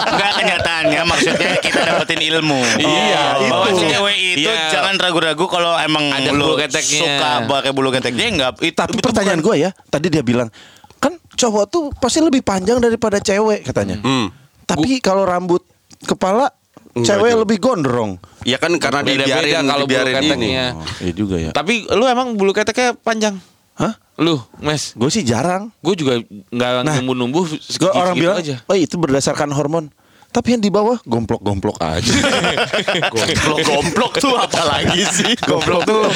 Enggak 0.04 0.32
kenyataannya 0.34 1.00
maksudnya 1.02 1.50
kita 1.58 1.80
dapetin 1.82 2.20
ilmu 2.22 2.60
Iya, 2.76 3.48
Bahwa 3.48 3.66
itu. 3.66 3.78
si 3.78 3.84
cewek 3.88 4.16
itu 4.36 4.38
Iya. 4.44 4.68
jangan 4.70 4.94
ragu-ragu 4.96 5.44
Kalau 5.44 5.76
emang 5.76 6.04
Ada 6.10 6.30
lu 6.30 6.44
bulu 6.46 6.54
keteknya. 6.58 7.00
suka 7.00 7.30
pakai 7.46 7.70
bulu 7.70 7.88
keteknya 7.90 8.26
enggak 8.28 8.52
itu, 8.60 8.74
Tapi 8.74 8.92
itu 8.92 9.02
pertanyaan 9.02 9.40
gue 9.40 9.54
ya 9.58 9.70
Tadi 9.84 10.06
dia 10.08 10.20
bilang 10.20 10.48
Kan 10.96 11.16
cowok 11.30 11.64
tuh 11.66 11.84
pasti 11.92 12.20
lebih 12.20 12.40
panjang 12.40 12.78
daripada 12.78 13.18
cewek 13.18 13.64
katanya 13.64 13.98
Hmm. 13.98 14.28
Tapi 14.62 15.00
kalau 15.00 15.22
rambut 15.22 15.64
kepala 16.02 16.52
Enggak 16.92 17.08
Cewek 17.16 17.30
juga. 17.30 17.42
lebih 17.42 17.58
gondrong 17.58 18.10
Ya 18.42 18.56
kan 18.56 18.76
karena 18.76 19.00
Beda-beda 19.00 19.24
dibiarin 19.40 19.64
kalau 19.64 19.78
bulu 19.80 19.88
dibiarin 19.88 20.12
ini. 20.12 20.26
keteknya. 20.26 20.66
Oh, 20.70 20.84
Iya 21.00 21.12
juga 21.14 21.36
ya 21.38 21.50
Tapi 21.50 21.74
lu 21.88 22.04
emang 22.04 22.34
bulu 22.34 22.52
keteknya 22.52 22.92
panjang? 22.94 23.40
Hah? 23.74 23.96
Lu, 24.22 24.38
Mes? 24.62 24.94
Gue 24.94 25.10
sih 25.10 25.26
jarang. 25.26 25.74
Gue 25.82 25.98
juga 25.98 26.22
nggak 26.54 26.70
Nah, 26.86 26.94
numbuh-numbuh 27.02 27.58
Gue 27.58 27.90
orang 27.90 28.14
bilang 28.14 28.38
aja. 28.38 28.62
Oh 28.70 28.78
itu 28.78 28.94
berdasarkan 28.94 29.50
hormon. 29.50 29.90
Tapi 30.32 30.56
yang 30.56 30.64
di 30.64 30.72
bawah 30.72 30.96
Gomplok-gomplok 31.04 31.76
aja. 31.76 32.08
Gomplok 33.68 34.16
tuh 34.16 34.32
apa 34.32 34.64
lagi 34.64 35.04
sih? 35.12 35.36
Gomplok 35.50 35.84
tuh. 35.84 36.08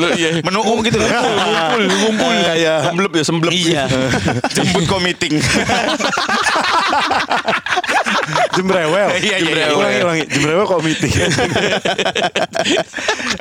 Lu 0.00 0.08
iya. 0.16 0.40
Menuung 0.40 0.80
gitu 0.80 0.96
loh 0.96 1.04
Ngumpul 1.12 1.82
Ngumpul 1.84 2.32
Kayak 2.40 2.78
Semblep 2.88 3.12
ya, 3.12 3.22
semblep. 3.26 3.52
Iya. 3.52 3.84
Jemput 4.56 4.84
komiting 4.88 5.44
Jembrewel. 8.56 9.08
Iya, 9.12 9.20
iya, 9.20 9.36
iya. 9.36 9.38
Jembrewel. 9.44 9.76
Ulangi. 9.76 9.98
Ulangi 10.00 10.24
Jembrewel 10.32 10.64
komiti 10.64 11.08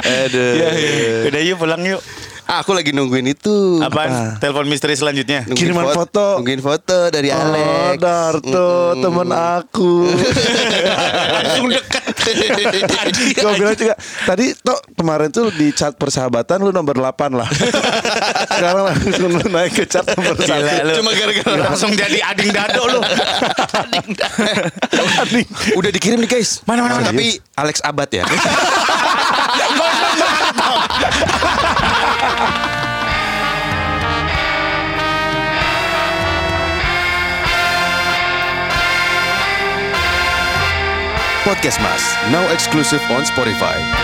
Aduh. 0.04 0.52
Udah 1.32 1.42
yuk 1.48 1.56
pulang 1.64 1.82
yuk 1.88 2.04
Aku 2.50 2.74
lagi 2.74 2.90
nungguin 2.90 3.30
itu. 3.30 3.78
Apaan? 3.78 4.42
Telepon 4.42 4.66
misteri 4.66 4.94
selanjutnya. 4.94 5.46
Nungguin 5.46 5.70
Kiriman 5.70 5.94
foto. 5.94 6.42
Nungguin 6.42 6.58
foto 6.60 6.98
dari 7.08 7.30
Oh, 7.30 7.38
Alex. 7.38 8.02
Darto, 8.02 8.70
temen 8.98 9.30
aku. 9.30 10.10
Langsung 11.30 11.70
dekat. 11.70 12.10
Gue 13.40 13.54
bilang 13.56 13.74
juga 13.74 13.94
tadi 14.26 14.54
toh 14.56 14.78
kemarin 14.92 15.30
tuh 15.30 15.50
di 15.50 15.70
chat 15.72 15.94
persahabatan 15.94 16.58
lu 16.60 16.70
nomor 16.70 16.94
8 16.94 17.06
lah. 17.32 17.46
Sekarang 18.52 18.84
langsung 18.88 19.30
lu 19.30 19.46
naik 19.46 19.74
ke 19.76 19.86
chat 19.86 20.06
nomor 20.08 20.34
Gila 20.36 20.58
satu. 20.58 20.84
lu. 20.84 20.94
Cuma 20.98 21.12
gara-gara- 21.14 21.64
langsung 21.64 21.92
jadi 21.94 22.18
ading 22.24 22.50
dado 22.50 22.82
lu. 22.88 23.00
Udah 25.80 25.90
dikirim 25.90 26.18
nih 26.18 26.30
guys. 26.32 26.66
Mana, 26.66 26.82
mana, 26.82 26.98
mana? 26.98 27.10
Tapi 27.10 27.38
Alex 27.56 27.78
Abad 27.82 28.10
ya. 28.12 28.26
Podcast 41.44 41.82
Mas, 41.82 42.16
now 42.32 42.48
exclusive 42.54 43.02
on 43.10 43.24
Spotify. 43.24 43.99